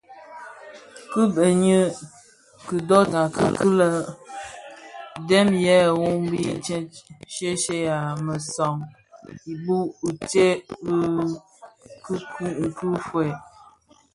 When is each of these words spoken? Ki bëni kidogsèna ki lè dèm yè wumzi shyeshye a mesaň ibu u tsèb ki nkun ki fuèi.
Ki 1.11 1.21
bëni 1.33 1.73
kidogsèna 2.65 3.21
ki 3.57 3.67
lè 3.77 3.87
dèm 5.29 5.49
yè 5.65 5.75
wumzi 5.99 6.41
shyeshye 7.33 7.77
a 7.97 7.99
mesaň 8.25 8.77
ibu 9.53 9.77
u 10.07 10.09
tsèb 10.29 10.59
ki 12.03 12.13
nkun 12.49 12.73
ki 12.77 12.87
fuèi. 13.07 13.33